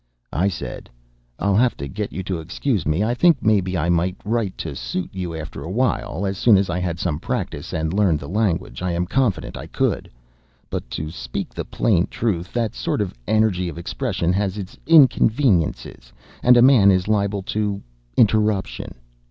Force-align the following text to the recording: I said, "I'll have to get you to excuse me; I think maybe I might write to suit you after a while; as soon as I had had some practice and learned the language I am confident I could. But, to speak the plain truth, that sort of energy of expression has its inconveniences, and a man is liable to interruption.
I 0.33 0.47
said, 0.47 0.89
"I'll 1.37 1.55
have 1.57 1.77
to 1.77 1.87
get 1.87 2.11
you 2.11 2.23
to 2.23 2.39
excuse 2.39 2.87
me; 2.87 3.03
I 3.03 3.13
think 3.13 3.37
maybe 3.43 3.77
I 3.77 3.87
might 3.89 4.15
write 4.25 4.57
to 4.57 4.75
suit 4.75 5.11
you 5.13 5.35
after 5.35 5.61
a 5.61 5.69
while; 5.69 6.25
as 6.25 6.39
soon 6.39 6.57
as 6.57 6.71
I 6.71 6.79
had 6.79 6.85
had 6.85 6.99
some 6.99 7.19
practice 7.19 7.71
and 7.71 7.93
learned 7.93 8.17
the 8.19 8.27
language 8.27 8.81
I 8.81 8.93
am 8.93 9.05
confident 9.05 9.55
I 9.57 9.67
could. 9.67 10.09
But, 10.71 10.89
to 10.89 11.11
speak 11.11 11.53
the 11.53 11.65
plain 11.65 12.07
truth, 12.07 12.51
that 12.53 12.73
sort 12.73 12.99
of 12.99 13.13
energy 13.27 13.69
of 13.69 13.77
expression 13.77 14.33
has 14.33 14.57
its 14.57 14.75
inconveniences, 14.87 16.11
and 16.41 16.57
a 16.57 16.63
man 16.63 16.89
is 16.89 17.07
liable 17.07 17.43
to 17.53 17.83
interruption. 18.17 18.95